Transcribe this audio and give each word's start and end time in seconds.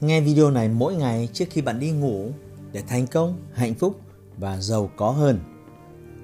nghe 0.00 0.20
video 0.20 0.50
này 0.50 0.68
mỗi 0.68 0.94
ngày 0.94 1.28
trước 1.32 1.44
khi 1.50 1.62
bạn 1.62 1.80
đi 1.80 1.90
ngủ 1.90 2.30
để 2.72 2.82
thành 2.88 3.06
công, 3.06 3.36
hạnh 3.52 3.74
phúc 3.74 4.00
và 4.38 4.60
giàu 4.60 4.90
có 4.96 5.10
hơn. 5.10 5.40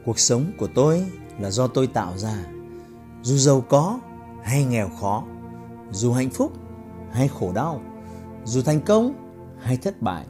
Cuộc 0.04 0.18
sống 0.18 0.44
của 0.58 0.68
tôi 0.74 1.04
là 1.40 1.50
do 1.50 1.66
tôi 1.66 1.86
tạo 1.86 2.18
ra. 2.18 2.46
Dù 3.22 3.36
giàu 3.36 3.60
có 3.60 4.00
hay 4.42 4.64
nghèo 4.64 4.90
khó, 5.00 5.24
dù 5.92 6.12
hạnh 6.12 6.30
phúc 6.30 6.52
hay 7.12 7.28
khổ 7.28 7.52
đau, 7.52 7.82
dù 8.44 8.62
thành 8.62 8.80
công 8.80 9.12
hay 9.60 9.76
thất 9.76 10.02
bại, 10.02 10.26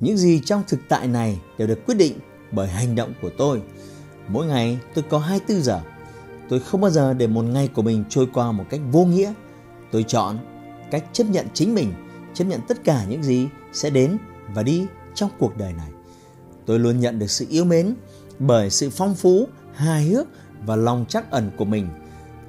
những 0.00 0.16
gì 0.16 0.40
trong 0.44 0.62
thực 0.68 0.80
tại 0.88 1.08
này 1.08 1.40
đều 1.58 1.68
được 1.68 1.86
quyết 1.86 1.94
định 1.94 2.18
bởi 2.52 2.68
hành 2.68 2.94
động 2.94 3.12
của 3.22 3.30
tôi. 3.38 3.62
Mỗi 4.28 4.46
ngày 4.46 4.78
tôi 4.94 5.04
có 5.08 5.18
24 5.18 5.62
giờ. 5.62 5.80
Tôi 6.48 6.60
không 6.60 6.80
bao 6.80 6.90
giờ 6.90 7.14
để 7.14 7.26
một 7.26 7.42
ngày 7.42 7.68
của 7.68 7.82
mình 7.82 8.04
trôi 8.08 8.28
qua 8.34 8.52
một 8.52 8.64
cách 8.70 8.80
vô 8.92 9.04
nghĩa. 9.04 9.32
Tôi 9.90 10.02
chọn 10.02 10.38
cách 10.90 11.04
chấp 11.12 11.24
nhận 11.24 11.46
chính 11.54 11.74
mình, 11.74 11.92
chấp 12.40 12.46
nhận 12.46 12.60
tất 12.68 12.84
cả 12.84 13.04
những 13.08 13.22
gì 13.22 13.48
sẽ 13.72 13.90
đến 13.90 14.18
và 14.54 14.62
đi 14.62 14.86
trong 15.14 15.30
cuộc 15.38 15.56
đời 15.56 15.72
này. 15.72 15.88
Tôi 16.66 16.78
luôn 16.78 17.00
nhận 17.00 17.18
được 17.18 17.30
sự 17.30 17.46
yêu 17.48 17.64
mến 17.64 17.94
bởi 18.38 18.70
sự 18.70 18.90
phong 18.90 19.14
phú, 19.14 19.48
hài 19.74 20.04
hước 20.04 20.26
và 20.66 20.76
lòng 20.76 21.04
trắc 21.08 21.30
ẩn 21.30 21.50
của 21.56 21.64
mình. 21.64 21.88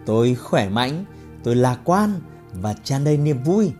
Tôi 0.06 0.36
khỏe 0.36 0.70
mạnh, 0.70 1.06
tôi 1.44 1.56
lạc 1.56 1.80
quan 1.84 2.22
và 2.54 2.76
tràn 2.84 3.04
đầy 3.04 3.18
niềm 3.18 3.44
vui. 3.44 3.72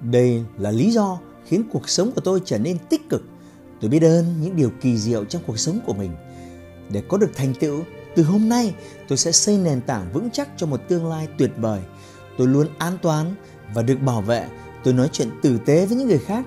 Đây 0.00 0.44
là 0.58 0.70
lý 0.70 0.90
do 0.90 1.18
khiến 1.44 1.62
cuộc 1.72 1.88
sống 1.88 2.12
của 2.12 2.20
tôi 2.20 2.40
trở 2.44 2.58
nên 2.58 2.78
tích 2.78 3.08
cực. 3.08 3.24
Tôi 3.80 3.90
biết 3.90 4.02
ơn 4.02 4.24
những 4.40 4.56
điều 4.56 4.70
kỳ 4.80 4.98
diệu 4.98 5.24
trong 5.24 5.42
cuộc 5.46 5.58
sống 5.58 5.80
của 5.86 5.94
mình. 5.94 6.10
Để 6.90 7.02
có 7.08 7.18
được 7.18 7.30
thành 7.34 7.54
tựu, 7.54 7.82
từ 8.16 8.22
hôm 8.22 8.48
nay 8.48 8.74
tôi 9.08 9.18
sẽ 9.18 9.32
xây 9.32 9.58
nền 9.58 9.80
tảng 9.80 10.12
vững 10.12 10.28
chắc 10.32 10.48
cho 10.56 10.66
một 10.66 10.80
tương 10.88 11.06
lai 11.06 11.28
tuyệt 11.38 11.50
vời. 11.56 11.80
Tôi 12.38 12.46
luôn 12.46 12.66
an 12.78 12.98
toàn 13.02 13.34
và 13.74 13.82
được 13.82 14.02
bảo 14.02 14.20
vệ. 14.20 14.48
Tôi 14.86 14.94
nói 14.94 15.08
chuyện 15.12 15.30
tử 15.42 15.58
tế 15.66 15.86
với 15.86 15.96
những 15.96 16.08
người 16.08 16.18
khác. 16.18 16.44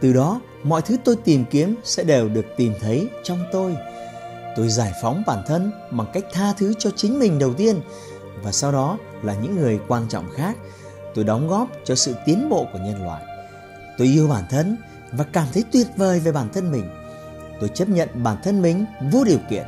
Từ 0.00 0.12
đó, 0.12 0.40
mọi 0.62 0.82
thứ 0.82 0.96
tôi 1.04 1.16
tìm 1.24 1.44
kiếm 1.50 1.74
sẽ 1.84 2.04
đều 2.04 2.28
được 2.28 2.44
tìm 2.56 2.72
thấy 2.80 3.08
trong 3.22 3.38
tôi. 3.52 3.76
Tôi 4.56 4.68
giải 4.68 4.92
phóng 5.02 5.22
bản 5.26 5.42
thân 5.46 5.72
bằng 5.90 6.06
cách 6.12 6.24
tha 6.32 6.52
thứ 6.52 6.74
cho 6.78 6.90
chính 6.96 7.18
mình 7.18 7.38
đầu 7.38 7.54
tiên 7.54 7.80
và 8.42 8.52
sau 8.52 8.72
đó 8.72 8.98
là 9.22 9.34
những 9.34 9.56
người 9.56 9.80
quan 9.88 10.06
trọng 10.08 10.30
khác. 10.30 10.56
Tôi 11.14 11.24
đóng 11.24 11.48
góp 11.48 11.68
cho 11.84 11.94
sự 11.94 12.14
tiến 12.26 12.48
bộ 12.48 12.66
của 12.72 12.78
nhân 12.78 13.04
loại. 13.04 13.24
Tôi 13.98 14.06
yêu 14.06 14.28
bản 14.28 14.44
thân 14.50 14.76
và 15.12 15.24
cảm 15.32 15.46
thấy 15.52 15.64
tuyệt 15.72 15.86
vời 15.96 16.20
về 16.20 16.32
bản 16.32 16.48
thân 16.52 16.72
mình. 16.72 16.90
Tôi 17.60 17.68
chấp 17.68 17.88
nhận 17.88 18.08
bản 18.14 18.36
thân 18.44 18.62
mình 18.62 18.84
vô 19.12 19.24
điều 19.24 19.38
kiện. 19.50 19.66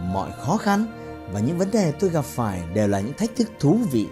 Mọi 0.00 0.30
khó 0.40 0.56
khăn 0.56 0.86
và 1.32 1.40
những 1.40 1.58
vấn 1.58 1.70
đề 1.70 1.92
tôi 1.92 2.10
gặp 2.10 2.24
phải 2.24 2.62
đều 2.74 2.88
là 2.88 3.00
những 3.00 3.14
thách 3.18 3.36
thức 3.36 3.48
thú 3.60 3.78
vị. 3.92 4.06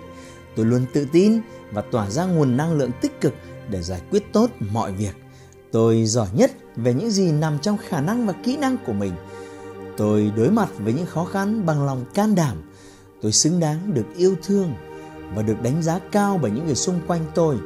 Tôi 0.57 0.67
luôn 0.67 0.87
tự 0.95 1.07
tin 1.13 1.41
và 1.73 1.83
tỏa 1.83 2.11
ra 2.11 2.25
nguồn 2.25 2.57
năng 2.57 2.73
lượng 2.73 2.91
tích 3.01 3.21
cực 3.21 3.35
để 3.71 3.83
giải 3.83 4.01
quyết 4.11 4.33
tốt 4.33 4.51
mọi 4.73 4.93
việc. 4.93 5.13
Tôi 5.73 6.05
giỏi 6.05 6.29
nhất 6.35 6.51
về 6.77 6.95
những 6.95 7.11
gì 7.11 7.33
nằm 7.33 7.59
trong 7.59 7.77
khả 7.89 8.01
năng 8.01 8.27
và 8.27 8.33
kỹ 8.45 8.57
năng 8.57 8.77
của 8.87 8.93
mình. 8.93 9.13
Tôi 9.97 10.33
đối 10.37 10.51
mặt 10.51 10.69
với 10.79 10.93
những 10.93 11.07
khó 11.07 11.25
khăn 11.25 11.67
bằng 11.67 11.87
lòng 11.87 12.05
can 12.15 12.35
đảm. 12.35 12.57
Tôi 13.23 13.33
xứng 13.33 13.61
đáng 13.61 13.95
được 13.95 14.07
yêu 14.17 14.35
thương 14.43 14.75
và 15.35 15.43
được 15.43 15.63
đánh 15.63 15.83
giá 15.83 15.99
cao 16.13 16.39
bởi 16.43 16.51
những 16.51 16.67
người 16.67 16.75
xung 16.75 17.01
quanh 17.07 17.25
tôi 17.35 17.57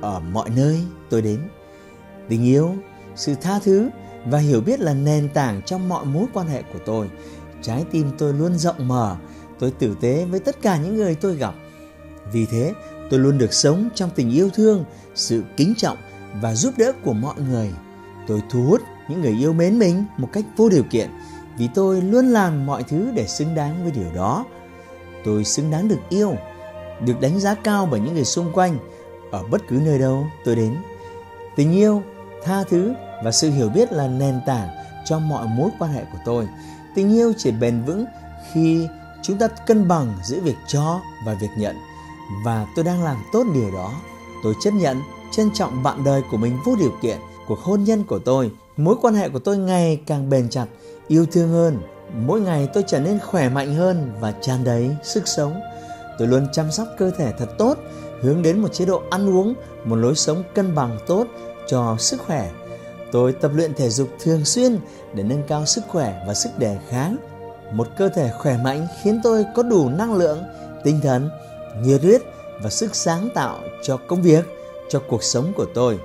ở 0.00 0.20
mọi 0.20 0.50
nơi 0.50 0.80
tôi 1.10 1.22
đến. 1.22 1.40
Tình 2.28 2.44
yêu, 2.44 2.74
sự 3.16 3.34
tha 3.40 3.58
thứ 3.58 3.88
và 4.26 4.38
hiểu 4.38 4.60
biết 4.60 4.80
là 4.80 4.94
nền 4.94 5.28
tảng 5.28 5.62
trong 5.62 5.88
mọi 5.88 6.04
mối 6.04 6.26
quan 6.32 6.46
hệ 6.46 6.62
của 6.62 6.78
tôi. 6.86 7.10
Trái 7.62 7.84
tim 7.90 8.10
tôi 8.18 8.34
luôn 8.34 8.58
rộng 8.58 8.88
mở, 8.88 9.16
tôi 9.58 9.70
tử 9.70 9.96
tế 10.00 10.24
với 10.30 10.40
tất 10.40 10.62
cả 10.62 10.76
những 10.76 10.96
người 10.96 11.14
tôi 11.14 11.36
gặp. 11.36 11.54
Vì 12.32 12.46
thế, 12.46 12.72
tôi 13.10 13.20
luôn 13.20 13.38
được 13.38 13.52
sống 13.52 13.88
trong 13.94 14.10
tình 14.14 14.30
yêu 14.30 14.50
thương, 14.54 14.84
sự 15.14 15.42
kính 15.56 15.74
trọng 15.76 15.96
và 16.40 16.54
giúp 16.54 16.74
đỡ 16.76 16.92
của 17.04 17.12
mọi 17.12 17.34
người. 17.50 17.70
Tôi 18.26 18.42
thu 18.50 18.62
hút 18.62 18.80
những 19.08 19.20
người 19.20 19.36
yêu 19.38 19.52
mến 19.52 19.78
mình 19.78 20.04
một 20.16 20.28
cách 20.32 20.44
vô 20.56 20.68
điều 20.68 20.84
kiện 20.90 21.10
vì 21.58 21.68
tôi 21.74 22.00
luôn 22.00 22.26
làm 22.26 22.66
mọi 22.66 22.82
thứ 22.82 23.10
để 23.14 23.26
xứng 23.26 23.54
đáng 23.54 23.82
với 23.82 23.92
điều 23.92 24.14
đó. 24.14 24.44
Tôi 25.24 25.44
xứng 25.44 25.70
đáng 25.70 25.88
được 25.88 26.00
yêu, 26.08 26.34
được 27.06 27.20
đánh 27.20 27.40
giá 27.40 27.54
cao 27.54 27.88
bởi 27.90 28.00
những 28.00 28.14
người 28.14 28.24
xung 28.24 28.52
quanh 28.52 28.78
ở 29.30 29.42
bất 29.50 29.62
cứ 29.68 29.80
nơi 29.84 29.98
đâu 29.98 30.26
tôi 30.44 30.56
đến. 30.56 30.76
Tình 31.56 31.72
yêu, 31.72 32.02
tha 32.44 32.64
thứ 32.64 32.92
và 33.24 33.32
sự 33.32 33.50
hiểu 33.50 33.68
biết 33.68 33.92
là 33.92 34.08
nền 34.08 34.40
tảng 34.46 34.68
cho 35.04 35.18
mọi 35.18 35.46
mối 35.46 35.70
quan 35.78 35.92
hệ 35.92 36.04
của 36.04 36.18
tôi. 36.24 36.48
Tình 36.94 37.12
yêu 37.12 37.32
chỉ 37.38 37.50
bền 37.50 37.82
vững 37.82 38.04
khi 38.52 38.86
chúng 39.22 39.38
ta 39.38 39.48
cân 39.48 39.88
bằng 39.88 40.14
giữa 40.24 40.40
việc 40.40 40.56
cho 40.66 41.00
và 41.26 41.34
việc 41.34 41.50
nhận 41.58 41.76
và 42.44 42.66
tôi 42.76 42.84
đang 42.84 43.04
làm 43.04 43.16
tốt 43.32 43.46
điều 43.54 43.70
đó. 43.70 43.92
Tôi 44.42 44.54
chấp 44.60 44.70
nhận, 44.70 44.96
trân 45.30 45.50
trọng 45.54 45.82
bạn 45.82 46.04
đời 46.04 46.22
của 46.30 46.36
mình 46.36 46.58
vô 46.64 46.76
điều 46.76 46.92
kiện. 47.02 47.18
Cuộc 47.46 47.58
hôn 47.58 47.84
nhân 47.84 48.04
của 48.04 48.18
tôi, 48.18 48.50
mối 48.76 48.96
quan 49.02 49.14
hệ 49.14 49.28
của 49.28 49.38
tôi 49.38 49.58
ngày 49.58 50.00
càng 50.06 50.30
bền 50.30 50.48
chặt, 50.48 50.66
yêu 51.08 51.26
thương 51.32 51.48
hơn. 51.48 51.80
Mỗi 52.26 52.40
ngày 52.40 52.68
tôi 52.74 52.84
trở 52.86 53.00
nên 53.00 53.18
khỏe 53.18 53.48
mạnh 53.48 53.74
hơn 53.74 54.12
và 54.20 54.32
tràn 54.40 54.64
đầy 54.64 54.96
sức 55.02 55.28
sống. 55.28 55.60
Tôi 56.18 56.28
luôn 56.28 56.46
chăm 56.52 56.72
sóc 56.72 56.86
cơ 56.98 57.10
thể 57.10 57.32
thật 57.38 57.48
tốt, 57.58 57.78
hướng 58.20 58.42
đến 58.42 58.58
một 58.58 58.72
chế 58.72 58.84
độ 58.84 59.02
ăn 59.10 59.36
uống, 59.36 59.54
một 59.84 59.96
lối 59.96 60.14
sống 60.14 60.42
cân 60.54 60.74
bằng 60.74 60.98
tốt 61.06 61.26
cho 61.68 61.96
sức 61.98 62.20
khỏe. 62.26 62.50
Tôi 63.12 63.32
tập 63.32 63.50
luyện 63.54 63.74
thể 63.74 63.90
dục 63.90 64.08
thường 64.20 64.44
xuyên 64.44 64.78
để 65.14 65.22
nâng 65.22 65.42
cao 65.48 65.66
sức 65.66 65.84
khỏe 65.88 66.24
và 66.26 66.34
sức 66.34 66.50
đề 66.58 66.78
kháng. 66.88 67.16
Một 67.72 67.88
cơ 67.98 68.08
thể 68.08 68.30
khỏe 68.38 68.58
mạnh 68.64 68.86
khiến 69.02 69.20
tôi 69.22 69.44
có 69.54 69.62
đủ 69.62 69.88
năng 69.88 70.14
lượng, 70.14 70.42
tinh 70.84 71.00
thần, 71.02 71.30
nhiệt 71.82 72.02
huyết 72.02 72.22
và 72.62 72.70
sức 72.70 72.94
sáng 72.94 73.28
tạo 73.34 73.58
cho 73.82 73.96
công 73.96 74.22
việc, 74.22 74.44
cho 74.88 75.02
cuộc 75.08 75.22
sống 75.22 75.52
của 75.56 75.66
tôi. 75.74 75.98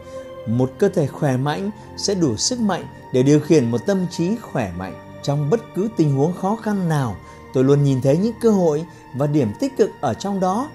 Một 0.48 0.72
cơ 0.80 0.90
thể 0.90 1.08
khỏe 1.08 1.38
mạnh 1.38 1.72
sẽ 1.98 2.16
đủ 2.16 2.38
sức 2.38 2.60
mạnh 2.60 2.86
để 3.14 3.24
điều 3.24 3.40
khiển 3.40 3.72
một 3.72 3.78
tâm 3.88 4.06
trí 4.12 4.36
khỏe 4.36 4.72
mạnh. 4.78 5.20
Trong 5.24 5.50
bất 5.50 5.60
cứ 5.76 5.90
tình 5.98 6.16
huống 6.16 6.34
khó 6.34 6.58
khăn 6.64 6.90
nào, 6.90 7.16
tôi 7.54 7.64
luôn 7.64 7.84
nhìn 7.84 8.02
thấy 8.02 8.18
những 8.18 8.34
cơ 8.42 8.52
hội 8.52 8.86
và 9.16 9.28
điểm 9.28 9.48
tích 9.60 9.78
cực 9.78 9.90
ở 10.02 10.14
trong 10.14 10.40
đó. 10.40 10.70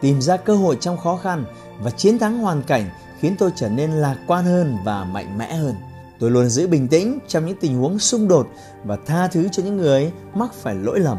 Tìm 0.00 0.20
ra 0.20 0.36
cơ 0.36 0.56
hội 0.56 0.76
trong 0.80 0.98
khó 0.98 1.16
khăn 1.16 1.44
và 1.80 1.90
chiến 1.90 2.18
thắng 2.18 2.38
hoàn 2.38 2.62
cảnh 2.62 2.90
khiến 3.20 3.36
tôi 3.38 3.50
trở 3.56 3.68
nên 3.68 3.90
lạc 3.90 4.16
quan 4.26 4.44
hơn 4.44 4.78
và 4.84 5.04
mạnh 5.04 5.38
mẽ 5.38 5.54
hơn. 5.54 5.74
Tôi 6.18 6.30
luôn 6.30 6.48
giữ 6.48 6.66
bình 6.66 6.88
tĩnh 6.88 7.18
trong 7.28 7.46
những 7.46 7.56
tình 7.60 7.76
huống 7.78 7.98
xung 7.98 8.28
đột 8.28 8.48
và 8.84 8.98
tha 9.06 9.28
thứ 9.28 9.48
cho 9.52 9.62
những 9.62 9.76
người 9.76 10.12
mắc 10.34 10.54
phải 10.54 10.74
lỗi 10.74 11.00
lầm. 11.00 11.18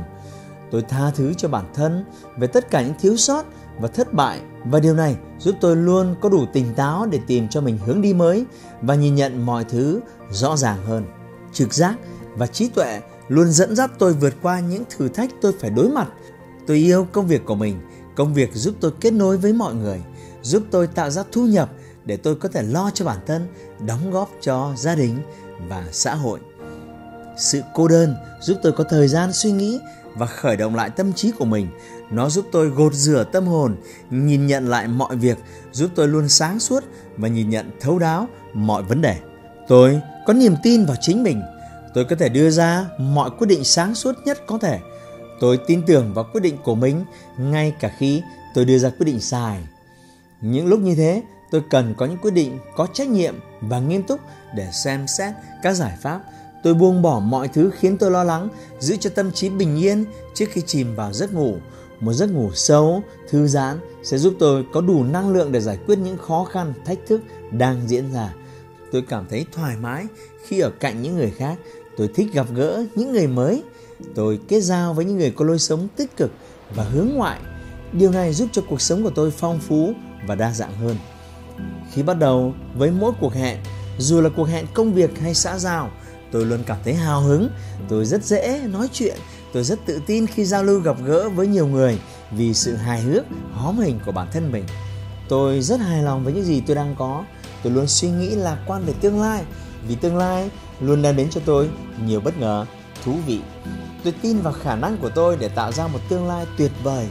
Tôi 0.76 0.84
tha 0.90 1.12
thứ 1.16 1.34
cho 1.34 1.48
bản 1.48 1.66
thân 1.74 2.06
về 2.38 2.48
tất 2.48 2.72
cả 2.72 2.82
những 2.82 2.94
thiếu 3.00 3.18
sót 3.18 3.46
và 3.80 3.88
thất 3.88 4.14
bại 4.14 4.40
và 4.66 4.80
điều 4.80 4.94
này 4.94 5.16
giúp 5.40 5.56
tôi 5.62 5.76
luôn 5.76 6.16
có 6.22 6.30
đủ 6.30 6.46
tỉnh 6.54 6.74
táo 6.76 7.06
để 7.06 7.20
tìm 7.28 7.48
cho 7.50 7.62
mình 7.62 7.78
hướng 7.86 8.02
đi 8.02 8.14
mới 8.14 8.46
và 8.82 8.96
nhìn 8.96 9.16
nhận 9.16 9.46
mọi 9.46 9.64
thứ 9.64 10.00
rõ 10.32 10.58
ràng 10.58 10.86
hơn. 10.86 11.06
Trực 11.54 11.74
giác 11.74 11.96
và 12.36 12.48
trí 12.48 12.70
tuệ 12.70 13.02
luôn 13.28 13.52
dẫn 13.52 13.76
dắt 13.76 13.92
tôi 14.00 14.14
vượt 14.14 14.34
qua 14.42 14.60
những 14.60 14.84
thử 14.90 15.08
thách 15.08 15.30
tôi 15.42 15.54
phải 15.60 15.70
đối 15.70 15.90
mặt. 15.90 16.08
Tôi 16.68 16.78
yêu 16.78 17.08
công 17.12 17.28
việc 17.28 17.46
của 17.46 17.56
mình, 17.56 17.80
công 18.16 18.34
việc 18.34 18.54
giúp 18.54 18.76
tôi 18.80 18.92
kết 19.02 19.14
nối 19.14 19.38
với 19.38 19.54
mọi 19.54 19.76
người, 19.76 20.02
giúp 20.42 20.64
tôi 20.72 20.88
tạo 20.88 21.10
ra 21.10 21.24
thu 21.32 21.46
nhập 21.46 21.70
để 22.06 22.18
tôi 22.18 22.36
có 22.36 22.50
thể 22.50 22.64
lo 22.64 22.92
cho 22.94 23.06
bản 23.06 23.20
thân, 23.26 23.48
đóng 23.88 24.12
góp 24.12 24.30
cho 24.42 24.74
gia 24.78 24.96
đình 24.96 25.18
và 25.70 25.86
xã 25.92 26.16
hội. 26.16 26.40
Sự 27.38 27.62
cô 27.74 27.88
đơn 27.88 28.16
giúp 28.42 28.58
tôi 28.64 28.72
có 28.72 28.84
thời 28.84 29.08
gian 29.08 29.34
suy 29.34 29.52
nghĩ 29.52 29.80
và 30.16 30.26
khởi 30.26 30.58
động 30.58 30.76
lại 30.76 30.90
tâm 30.90 31.14
trí 31.14 31.32
của 31.32 31.46
mình. 31.46 31.68
Nó 32.12 32.30
giúp 32.30 32.46
tôi 32.52 32.68
gột 32.70 32.94
rửa 32.94 33.24
tâm 33.32 33.46
hồn, 33.48 33.76
nhìn 34.10 34.48
nhận 34.48 34.70
lại 34.70 34.88
mọi 34.88 35.16
việc, 35.16 35.38
giúp 35.72 35.92
tôi 35.96 36.08
luôn 36.08 36.30
sáng 36.30 36.60
suốt 36.60 36.84
và 37.18 37.28
nhìn 37.28 37.50
nhận 37.50 37.72
thấu 37.80 38.00
đáo 38.00 38.28
mọi 38.54 38.84
vấn 38.84 39.02
đề. 39.02 39.18
Tôi 39.68 40.02
có 40.26 40.34
niềm 40.34 40.56
tin 40.64 40.86
vào 40.86 40.98
chính 41.02 41.24
mình. 41.24 41.42
Tôi 41.94 42.06
có 42.06 42.16
thể 42.16 42.30
đưa 42.30 42.50
ra 42.50 42.86
mọi 43.00 43.30
quyết 43.38 43.48
định 43.48 43.64
sáng 43.64 43.96
suốt 43.96 44.14
nhất 44.26 44.38
có 44.48 44.58
thể. 44.58 44.80
Tôi 45.40 45.60
tin 45.68 45.82
tưởng 45.88 46.14
vào 46.14 46.26
quyết 46.34 46.42
định 46.42 46.58
của 46.64 46.76
mình 46.76 47.06
ngay 47.38 47.74
cả 47.80 47.92
khi 47.98 48.22
tôi 48.54 48.66
đưa 48.66 48.78
ra 48.78 48.90
quyết 48.90 49.06
định 49.06 49.20
sai. 49.20 49.60
Những 50.42 50.68
lúc 50.68 50.80
như 50.80 50.96
thế, 50.96 51.24
tôi 51.52 51.64
cần 51.70 51.94
có 51.98 52.06
những 52.06 52.18
quyết 52.18 52.34
định 52.34 52.60
có 52.76 52.88
trách 52.94 53.08
nhiệm 53.08 53.36
và 53.62 53.80
nghiêm 53.80 54.04
túc 54.04 54.20
để 54.56 54.68
xem 54.72 55.08
xét 55.08 55.34
các 55.64 55.74
giải 55.74 55.98
pháp 56.02 56.22
Tôi 56.66 56.74
buông 56.74 57.02
bỏ 57.02 57.20
mọi 57.20 57.48
thứ 57.48 57.72
khiến 57.80 57.98
tôi 57.98 58.12
lo 58.12 58.24
lắng, 58.24 58.50
giữ 58.80 58.98
cho 58.98 59.10
tâm 59.10 59.32
trí 59.32 59.50
bình 59.50 59.78
yên 59.78 60.06
trước 60.34 60.46
khi 60.52 60.62
chìm 60.62 60.96
vào 60.96 61.14
giấc 61.14 61.34
ngủ. 61.34 61.58
Một 62.00 62.14
giấc 62.14 62.32
ngủ 62.32 62.50
sâu, 62.54 63.04
thư 63.30 63.48
giãn 63.48 63.80
sẽ 64.04 64.18
giúp 64.18 64.34
tôi 64.40 64.66
có 64.74 64.82
đủ 64.82 65.04
năng 65.04 65.34
lượng 65.34 65.52
để 65.52 65.60
giải 65.60 65.78
quyết 65.88 65.98
những 65.98 66.18
khó 66.18 66.44
khăn, 66.44 66.74
thách 66.86 67.00
thức 67.08 67.22
đang 67.52 67.82
diễn 67.88 68.14
ra. 68.14 68.34
Tôi 68.92 69.02
cảm 69.10 69.26
thấy 69.30 69.46
thoải 69.52 69.76
mái 69.82 70.06
khi 70.46 70.60
ở 70.60 70.70
cạnh 70.70 71.02
những 71.02 71.16
người 71.16 71.32
khác. 71.38 71.58
Tôi 71.98 72.10
thích 72.16 72.28
gặp 72.34 72.48
gỡ 72.56 72.86
những 72.96 73.12
người 73.12 73.28
mới. 73.28 73.64
Tôi 74.16 74.40
kết 74.48 74.62
giao 74.62 74.94
với 74.94 75.06
những 75.06 75.18
người 75.18 75.32
có 75.32 75.46
lối 75.46 75.60
sống 75.60 75.88
tích 75.96 76.18
cực 76.18 76.32
và 76.76 76.84
hướng 76.84 77.10
ngoại. 77.14 77.40
Điều 77.92 78.12
này 78.12 78.34
giúp 78.34 78.50
cho 78.52 78.62
cuộc 78.70 78.82
sống 78.82 79.04
của 79.04 79.12
tôi 79.16 79.32
phong 79.32 79.60
phú 79.60 79.94
và 80.28 80.36
đa 80.36 80.52
dạng 80.52 80.76
hơn. 80.76 80.96
Khi 81.94 82.04
bắt 82.04 82.20
đầu 82.20 82.54
với 82.78 82.92
mỗi 82.92 83.12
cuộc 83.22 83.34
hẹn, 83.34 83.58
dù 83.98 84.22
là 84.22 84.30
cuộc 84.36 84.44
hẹn 84.44 84.66
công 84.74 84.94
việc 84.94 85.20
hay 85.20 85.34
xã 85.34 85.58
giao, 85.58 85.92
tôi 86.36 86.46
luôn 86.46 86.64
cảm 86.66 86.78
thấy 86.84 86.94
hào 86.94 87.22
hứng. 87.22 87.50
Tôi 87.90 88.06
rất 88.06 88.24
dễ 88.24 88.62
nói 88.72 88.90
chuyện. 88.94 89.16
Tôi 89.54 89.64
rất 89.64 89.80
tự 89.86 90.02
tin 90.08 90.28
khi 90.28 90.46
giao 90.46 90.64
lưu 90.64 90.80
gặp 90.80 90.96
gỡ 91.06 91.30
với 91.30 91.48
nhiều 91.48 91.68
người 91.68 92.00
vì 92.32 92.54
sự 92.54 92.76
hài 92.76 93.02
hước 93.02 93.24
hóm 93.54 93.78
hình 93.78 94.00
của 94.06 94.12
bản 94.12 94.28
thân 94.32 94.52
mình. 94.52 94.64
Tôi 95.30 95.62
rất 95.62 95.80
hài 95.80 96.04
lòng 96.04 96.24
với 96.24 96.34
những 96.34 96.44
gì 96.46 96.62
tôi 96.68 96.76
đang 96.76 96.96
có. 97.00 97.24
Tôi 97.64 97.74
luôn 97.74 97.88
suy 97.88 98.10
nghĩ 98.10 98.30
lạc 98.30 98.58
quan 98.68 98.86
về 98.86 98.94
tương 99.02 99.22
lai 99.22 99.44
vì 99.88 99.96
tương 99.96 100.18
lai 100.18 100.50
luôn 100.80 101.02
đem 101.02 101.16
đến 101.16 101.30
cho 101.30 101.42
tôi 101.46 101.70
nhiều 102.06 102.20
bất 102.20 102.38
ngờ, 102.40 102.66
thú 103.04 103.14
vị. 103.28 103.40
Tôi 104.04 104.14
tin 104.22 104.40
vào 104.40 104.54
khả 104.54 104.76
năng 104.76 104.98
của 104.98 105.10
tôi 105.10 105.38
để 105.40 105.48
tạo 105.48 105.72
ra 105.72 105.88
một 105.88 106.00
tương 106.10 106.28
lai 106.28 106.46
tuyệt 106.58 106.72
vời. 106.84 107.06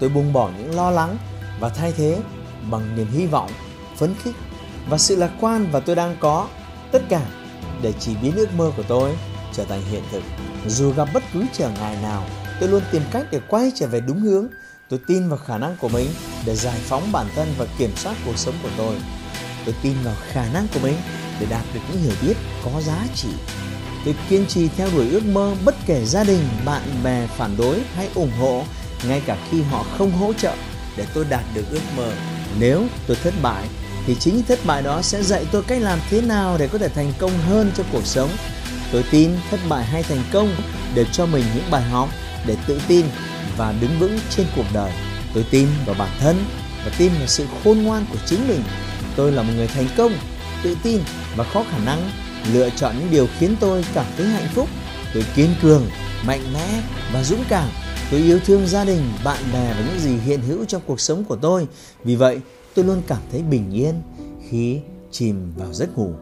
Tôi 0.00 0.08
buông 0.08 0.32
bỏ 0.32 0.50
những 0.58 0.76
lo 0.76 0.90
lắng 0.90 1.16
và 1.60 1.68
thay 1.68 1.92
thế 1.92 2.18
bằng 2.70 2.96
niềm 2.96 3.06
hy 3.12 3.26
vọng, 3.26 3.50
phấn 3.96 4.14
khích 4.22 4.34
và 4.88 4.98
sự 4.98 5.16
lạc 5.16 5.30
quan 5.40 5.66
và 5.72 5.80
tôi 5.80 5.96
đang 5.96 6.16
có. 6.20 6.48
Tất 6.92 7.02
cả 7.08 7.26
để 7.82 7.92
chỉ 8.00 8.14
biến 8.22 8.36
ước 8.36 8.54
mơ 8.56 8.72
của 8.76 8.82
tôi 8.82 9.12
trở 9.52 9.64
thành 9.64 9.82
hiện 9.90 10.02
thực. 10.12 10.22
Dù 10.66 10.92
gặp 10.92 11.08
bất 11.14 11.22
cứ 11.32 11.44
trở 11.52 11.70
ngại 11.70 11.96
nào, 12.02 12.26
tôi 12.60 12.68
luôn 12.68 12.82
tìm 12.92 13.02
cách 13.10 13.26
để 13.30 13.40
quay 13.48 13.72
trở 13.74 13.86
về 13.86 14.00
đúng 14.00 14.20
hướng. 14.20 14.46
Tôi 14.88 15.00
tin 15.06 15.28
vào 15.28 15.38
khả 15.38 15.58
năng 15.58 15.76
của 15.76 15.88
mình 15.88 16.08
để 16.46 16.56
giải 16.56 16.78
phóng 16.82 17.12
bản 17.12 17.26
thân 17.34 17.48
và 17.58 17.66
kiểm 17.78 17.90
soát 17.96 18.16
cuộc 18.24 18.38
sống 18.38 18.54
của 18.62 18.68
tôi. 18.76 18.96
Tôi 19.64 19.74
tin 19.82 19.94
vào 20.04 20.14
khả 20.32 20.52
năng 20.52 20.66
của 20.74 20.80
mình 20.82 20.96
để 21.40 21.46
đạt 21.50 21.64
được 21.74 21.80
những 21.92 22.02
hiểu 22.02 22.14
biết 22.22 22.34
có 22.64 22.80
giá 22.80 23.06
trị. 23.14 23.28
Tôi 24.04 24.14
kiên 24.28 24.46
trì 24.46 24.68
theo 24.68 24.88
đuổi 24.94 25.10
ước 25.10 25.26
mơ 25.26 25.54
bất 25.64 25.74
kể 25.86 26.04
gia 26.04 26.24
đình, 26.24 26.48
bạn 26.64 26.82
bè 27.04 27.26
phản 27.26 27.56
đối 27.56 27.80
hay 27.96 28.08
ủng 28.14 28.32
hộ, 28.40 28.64
ngay 29.08 29.22
cả 29.26 29.38
khi 29.50 29.62
họ 29.62 29.84
không 29.98 30.12
hỗ 30.12 30.32
trợ 30.32 30.54
để 30.96 31.06
tôi 31.14 31.24
đạt 31.30 31.44
được 31.54 31.64
ước 31.70 31.80
mơ. 31.96 32.12
Nếu 32.58 32.84
tôi 33.06 33.16
thất 33.22 33.34
bại 33.42 33.68
thì 34.06 34.16
chính 34.20 34.42
thất 34.42 34.58
bại 34.66 34.82
đó 34.82 35.02
sẽ 35.02 35.22
dạy 35.22 35.46
tôi 35.52 35.62
cách 35.62 35.82
làm 35.82 35.98
thế 36.10 36.20
nào 36.20 36.56
để 36.58 36.68
có 36.68 36.78
thể 36.78 36.88
thành 36.88 37.12
công 37.18 37.32
hơn 37.48 37.72
trong 37.76 37.86
cuộc 37.92 38.06
sống. 38.06 38.30
Tôi 38.92 39.04
tin 39.10 39.30
thất 39.50 39.60
bại 39.68 39.84
hay 39.84 40.02
thành 40.02 40.22
công 40.32 40.54
đều 40.94 41.04
cho 41.12 41.26
mình 41.26 41.44
những 41.54 41.70
bài 41.70 41.82
học 41.82 42.08
để 42.46 42.56
tự 42.66 42.80
tin 42.88 43.06
và 43.56 43.74
đứng 43.80 43.98
vững 43.98 44.18
trên 44.30 44.46
cuộc 44.56 44.66
đời. 44.72 44.92
Tôi 45.34 45.44
tin 45.50 45.68
vào 45.86 45.94
bản 45.98 46.10
thân 46.20 46.44
và 46.84 46.92
tin 46.98 47.12
vào 47.18 47.26
sự 47.26 47.46
khôn 47.64 47.82
ngoan 47.82 48.06
của 48.12 48.18
chính 48.26 48.48
mình. 48.48 48.62
Tôi 49.16 49.32
là 49.32 49.42
một 49.42 49.52
người 49.56 49.68
thành 49.68 49.88
công, 49.96 50.12
tự 50.62 50.76
tin 50.82 51.00
và 51.36 51.44
có 51.54 51.64
khả 51.70 51.78
năng 51.84 52.10
lựa 52.52 52.70
chọn 52.70 52.94
những 52.98 53.10
điều 53.10 53.26
khiến 53.38 53.56
tôi 53.60 53.84
cảm 53.94 54.06
thấy 54.16 54.26
hạnh 54.26 54.48
phúc. 54.54 54.68
Tôi 55.14 55.24
kiên 55.36 55.54
cường, 55.62 55.86
mạnh 56.26 56.52
mẽ 56.52 56.82
và 57.12 57.22
dũng 57.22 57.44
cảm. 57.48 57.68
Tôi 58.10 58.20
yêu 58.20 58.40
thương 58.46 58.66
gia 58.66 58.84
đình, 58.84 59.12
bạn 59.24 59.38
bè 59.52 59.74
và 59.74 59.84
những 59.86 60.00
gì 60.00 60.16
hiện 60.26 60.40
hữu 60.42 60.64
trong 60.64 60.82
cuộc 60.86 61.00
sống 61.00 61.24
của 61.24 61.36
tôi. 61.36 61.66
Vì 62.04 62.16
vậy, 62.16 62.40
tôi 62.80 62.86
luôn 62.86 63.02
cảm 63.06 63.18
thấy 63.32 63.42
bình 63.42 63.70
yên 63.72 63.94
khi 64.48 64.80
chìm 65.10 65.52
vào 65.56 65.72
giấc 65.72 65.98
ngủ. 65.98 66.12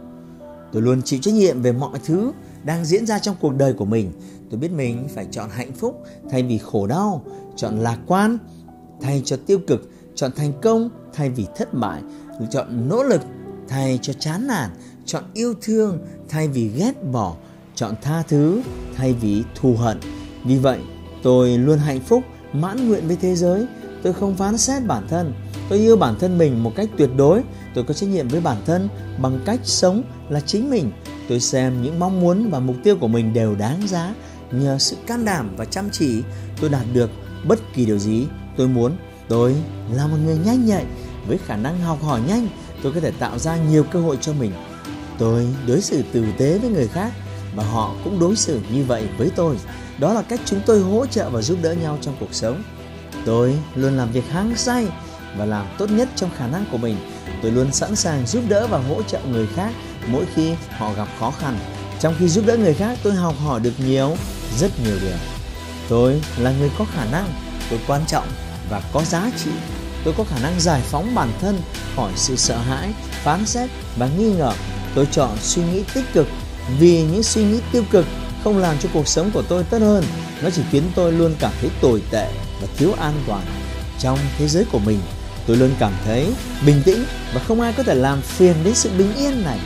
Tôi 0.73 0.83
luôn 0.83 1.03
chịu 1.03 1.21
trách 1.23 1.35
nhiệm 1.35 1.63
về 1.63 1.73
mọi 1.73 1.99
thứ 2.05 2.33
đang 2.65 2.85
diễn 2.85 3.07
ra 3.07 3.19
trong 3.19 3.37
cuộc 3.41 3.57
đời 3.57 3.73
của 3.73 3.85
mình. 3.85 4.13
Tôi 4.51 4.61
biết 4.61 4.73
mình 4.73 5.09
phải 5.15 5.27
chọn 5.31 5.51
hạnh 5.51 5.73
phúc 5.73 6.03
thay 6.31 6.43
vì 6.43 6.59
khổ 6.59 6.87
đau, 6.87 7.25
chọn 7.57 7.79
lạc 7.79 7.99
quan 8.07 8.39
thay 9.01 9.23
cho 9.25 9.37
tiêu 9.47 9.59
cực, 9.67 9.91
chọn 10.15 10.31
thành 10.37 10.53
công 10.63 10.89
thay 11.13 11.31
vì 11.31 11.47
thất 11.57 11.75
bại, 11.75 12.03
chọn 12.51 12.89
nỗ 12.89 13.03
lực 13.03 13.21
thay 13.69 13.99
cho 14.03 14.13
chán 14.13 14.47
nản, 14.47 14.71
chọn 15.05 15.25
yêu 15.35 15.55
thương 15.63 15.99
thay 16.29 16.49
vì 16.49 16.69
ghét 16.69 17.05
bỏ, 17.13 17.37
chọn 17.75 17.95
tha 18.03 18.23
thứ 18.23 18.63
thay 18.97 19.13
vì 19.13 19.43
thù 19.55 19.75
hận. 19.75 20.01
Vì 20.45 20.59
vậy, 20.59 20.81
tôi 21.23 21.59
luôn 21.59 21.79
hạnh 21.79 22.01
phúc, 22.01 22.23
mãn 22.53 22.89
nguyện 22.89 23.07
với 23.07 23.17
thế 23.17 23.35
giới. 23.37 23.67
Tôi 24.03 24.13
không 24.13 24.37
phán 24.37 24.59
xét 24.59 24.87
bản 24.87 25.07
thân, 25.09 25.33
tôi 25.69 25.79
yêu 25.79 25.97
bản 25.97 26.19
thân 26.19 26.39
mình 26.39 26.63
một 26.63 26.73
cách 26.77 26.89
tuyệt 26.99 27.11
đối. 27.17 27.43
Tôi 27.75 27.85
có 27.85 27.95
trách 27.95 28.09
nhiệm 28.09 28.29
với 28.29 28.41
bản 28.41 28.57
thân 28.67 28.89
bằng 29.23 29.41
cách 29.45 29.61
sống 29.63 30.03
là 30.29 30.41
chính 30.41 30.71
mình. 30.71 30.91
Tôi 31.29 31.41
xem 31.41 31.83
những 31.83 31.99
mong 31.99 32.21
muốn 32.21 32.51
và 32.51 32.61
mục 32.61 32.77
tiêu 32.85 32.97
của 32.97 33.09
mình 33.09 33.35
đều 33.35 33.55
đáng 33.55 33.81
giá 33.89 34.15
nhờ 34.53 34.79
sự 34.79 34.97
can 35.07 35.25
đảm 35.25 35.51
và 35.57 35.65
chăm 35.65 35.91
chỉ. 35.91 36.23
Tôi 36.61 36.71
đạt 36.71 36.85
được 36.93 37.11
bất 37.45 37.59
kỳ 37.75 37.87
điều 37.87 37.99
gì 37.99 38.27
tôi 38.57 38.69
muốn. 38.69 38.93
Tôi 39.29 39.57
là 39.95 40.07
một 40.07 40.17
người 40.25 40.39
nhanh 40.45 40.67
nhạy 40.67 40.85
với 41.27 41.39
khả 41.47 41.57
năng 41.57 41.81
học 41.81 42.03
hỏi 42.03 42.21
nhanh. 42.29 42.49
Tôi 42.83 42.93
có 42.93 43.01
thể 43.01 43.11
tạo 43.11 43.39
ra 43.39 43.57
nhiều 43.57 43.85
cơ 43.85 44.01
hội 44.01 44.19
cho 44.21 44.33
mình. 44.33 44.53
Tôi 45.19 45.47
đối 45.67 45.81
xử 45.81 46.03
tử 46.13 46.25
tế 46.39 46.59
với 46.59 46.71
người 46.71 46.89
khác 46.89 47.13
và 47.55 47.65
họ 47.65 47.95
cũng 48.05 48.21
đối 48.21 48.37
xử 48.37 48.61
như 48.73 48.85
vậy 48.85 49.09
với 49.19 49.31
tôi. 49.37 49.57
Đó 49.99 50.13
là 50.13 50.23
cách 50.23 50.41
chúng 50.45 50.61
tôi 50.67 50.81
hỗ 50.81 51.07
trợ 51.07 51.31
và 51.31 51.43
giúp 51.43 51.59
đỡ 51.63 51.73
nhau 51.73 51.99
trong 52.01 52.15
cuộc 52.21 52.35
sống. 52.35 52.63
Tôi 53.25 53.55
luôn 53.75 53.97
làm 53.97 54.13
việc 54.13 54.29
hăng 54.29 54.57
say 54.57 54.89
và 55.37 55.45
làm 55.45 55.67
tốt 55.79 55.91
nhất 55.91 56.09
trong 56.17 56.31
khả 56.39 56.47
năng 56.47 56.65
của 56.71 56.79
mình. 56.79 56.97
Tôi 57.43 57.53
luôn 57.53 57.73
sẵn 57.73 57.97
sàng 57.97 58.27
giúp 58.27 58.43
đỡ 58.49 58.67
và 58.67 58.79
hỗ 58.79 59.03
trợ 59.03 59.21
người 59.31 59.47
khác 59.57 59.73
mỗi 60.07 60.25
khi 60.35 60.55
họ 60.71 60.93
gặp 60.93 61.09
khó 61.19 61.31
khăn. 61.31 61.59
Trong 62.01 62.15
khi 62.19 62.29
giúp 62.29 62.47
đỡ 62.47 62.57
người 62.57 62.75
khác, 62.75 62.99
tôi 63.03 63.15
học 63.15 63.35
hỏi 63.45 63.61
được 63.61 63.73
nhiều, 63.87 64.17
rất 64.59 64.81
nhiều 64.85 64.97
điều. 65.01 65.17
Tôi 65.89 66.23
là 66.39 66.53
người 66.59 66.71
có 66.79 66.85
khả 66.95 67.05
năng, 67.05 67.33
tôi 67.71 67.81
quan 67.87 68.07
trọng 68.07 68.29
và 68.71 68.83
có 68.93 69.05
giá 69.05 69.31
trị. 69.45 69.51
Tôi 70.05 70.15
có 70.17 70.25
khả 70.25 70.39
năng 70.39 70.61
giải 70.61 70.83
phóng 70.85 71.15
bản 71.15 71.33
thân 71.41 71.61
khỏi 71.97 72.13
sự 72.17 72.37
sợ 72.37 72.59
hãi, 72.59 72.89
phán 73.11 73.47
xét 73.47 73.71
và 73.97 74.09
nghi 74.19 74.33
ngờ. 74.33 74.53
Tôi 74.95 75.07
chọn 75.11 75.37
suy 75.43 75.63
nghĩ 75.63 75.83
tích 75.95 76.05
cực 76.13 76.27
vì 76.79 77.03
những 77.03 77.23
suy 77.23 77.45
nghĩ 77.45 77.61
tiêu 77.73 77.85
cực 77.91 78.07
không 78.45 78.59
làm 78.59 78.77
cho 78.79 78.89
cuộc 78.93 79.09
sống 79.09 79.31
của 79.35 79.43
tôi 79.43 79.65
tốt 79.65 79.79
hơn. 79.79 80.05
Nó 80.43 80.51
chỉ 80.51 80.63
khiến 80.71 80.83
tôi 80.95 81.13
luôn 81.13 81.35
cảm 81.39 81.53
thấy 81.61 81.71
tồi 81.81 82.03
tệ 82.11 82.33
và 82.61 82.69
thiếu 82.77 82.93
an 82.93 83.15
toàn 83.27 83.45
trong 83.99 84.19
thế 84.39 84.49
giới 84.49 84.65
của 84.73 84.79
mình 84.79 84.99
tôi 85.49 85.57
luôn 85.57 85.71
cảm 85.79 85.93
thấy 86.05 86.27
bình 86.67 86.83
tĩnh 86.85 87.05
và 87.35 87.41
không 87.41 87.61
ai 87.61 87.73
có 87.77 87.83
thể 87.83 87.95
làm 87.95 88.23
phiền 88.23 88.57
đến 88.65 88.75
sự 88.75 88.91
bình 88.99 89.15
yên 89.17 89.45
này. 89.45 89.59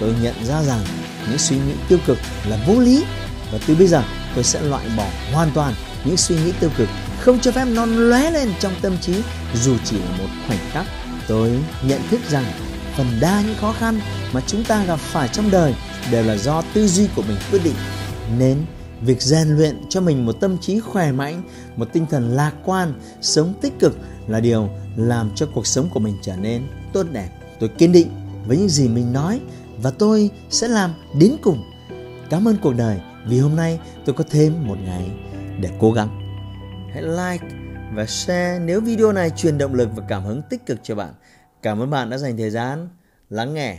Tôi 0.00 0.14
nhận 0.22 0.34
ra 0.44 0.62
rằng 0.62 0.80
những 1.28 1.38
suy 1.38 1.56
nghĩ 1.56 1.72
tiêu 1.88 1.98
cực 2.06 2.18
là 2.48 2.58
vô 2.66 2.80
lý 2.80 3.04
và 3.52 3.58
từ 3.66 3.74
bây 3.74 3.86
giờ 3.86 4.02
tôi 4.34 4.44
sẽ 4.44 4.62
loại 4.62 4.84
bỏ 4.96 5.06
hoàn 5.32 5.50
toàn 5.54 5.74
những 6.04 6.16
suy 6.16 6.36
nghĩ 6.36 6.52
tiêu 6.60 6.70
cực 6.76 6.88
không 7.20 7.40
cho 7.40 7.52
phép 7.52 7.64
non 7.64 8.10
lóe 8.10 8.30
lên 8.30 8.48
trong 8.60 8.72
tâm 8.82 8.96
trí, 9.00 9.12
dù 9.54 9.76
chỉ 9.84 9.96
là 9.98 10.16
một 10.18 10.28
khoảnh 10.46 10.58
khắc. 10.72 10.86
Tôi 11.28 11.58
nhận 11.82 12.00
thức 12.10 12.20
rằng 12.28 12.44
phần 12.96 13.06
đa 13.20 13.42
những 13.42 13.56
khó 13.60 13.72
khăn 13.72 14.00
mà 14.32 14.40
chúng 14.46 14.64
ta 14.64 14.84
gặp 14.84 14.98
phải 14.98 15.28
trong 15.28 15.50
đời 15.50 15.74
đều 16.10 16.24
là 16.24 16.36
do 16.36 16.62
tư 16.74 16.88
duy 16.88 17.08
của 17.16 17.22
mình 17.22 17.36
quyết 17.50 17.64
định. 17.64 17.74
Nên 18.38 18.58
việc 19.02 19.22
rèn 19.22 19.48
luyện 19.48 19.76
cho 19.88 20.00
mình 20.00 20.26
một 20.26 20.32
tâm 20.32 20.58
trí 20.58 20.80
khỏe 20.80 21.12
mạnh, 21.12 21.42
một 21.76 21.88
tinh 21.92 22.06
thần 22.10 22.36
lạc 22.36 22.52
quan, 22.64 22.94
sống 23.20 23.54
tích 23.60 23.72
cực 23.80 23.98
là 24.28 24.40
điều 24.40 24.68
làm 24.98 25.30
cho 25.34 25.46
cuộc 25.54 25.66
sống 25.66 25.88
của 25.90 26.00
mình 26.00 26.18
trở 26.22 26.36
nên 26.36 26.62
tốt 26.92 27.06
đẹp. 27.12 27.28
Tôi 27.60 27.68
kiên 27.68 27.92
định 27.92 28.08
với 28.46 28.56
những 28.56 28.68
gì 28.68 28.88
mình 28.88 29.12
nói 29.12 29.40
và 29.82 29.90
tôi 29.90 30.30
sẽ 30.50 30.68
làm 30.68 30.94
đến 31.20 31.36
cùng. 31.42 31.62
Cảm 32.30 32.48
ơn 32.48 32.56
cuộc 32.62 32.72
đời 32.72 33.00
vì 33.26 33.38
hôm 33.38 33.56
nay 33.56 33.80
tôi 34.04 34.14
có 34.14 34.24
thêm 34.30 34.66
một 34.66 34.78
ngày 34.84 35.10
để 35.60 35.70
cố 35.78 35.92
gắng. 35.92 36.08
Hãy 36.92 37.02
like 37.02 37.46
và 37.94 38.06
share 38.06 38.58
nếu 38.58 38.80
video 38.80 39.12
này 39.12 39.30
truyền 39.30 39.58
động 39.58 39.74
lực 39.74 39.88
và 39.96 40.02
cảm 40.08 40.24
hứng 40.24 40.42
tích 40.50 40.66
cực 40.66 40.78
cho 40.82 40.94
bạn. 40.94 41.14
Cảm 41.62 41.82
ơn 41.82 41.90
bạn 41.90 42.10
đã 42.10 42.18
dành 42.18 42.36
thời 42.36 42.50
gian 42.50 42.88
lắng 43.30 43.54
nghe. 43.54 43.78